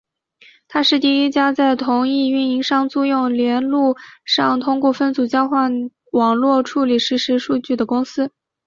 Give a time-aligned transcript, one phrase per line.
[0.67, 8.31] 她是第一家在同一运营商租用链路上通过分组交换网络处理实时数据的公司。